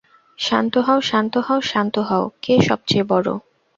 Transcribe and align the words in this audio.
শান্ত 0.39 0.73
হও 0.87 0.99
শান্ত 1.09 1.33
হও, 1.47 1.59
শান্ত 1.71 1.95
হও 2.09 2.25
কে 2.41 2.53
সবচেয়ে 2.67 3.03
বড়? 3.03 3.27